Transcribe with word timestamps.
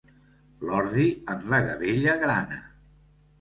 L'ordi 0.69 1.05
en 1.33 1.43
la 1.51 1.59
gavella 1.67 2.17
grana. 2.25 2.59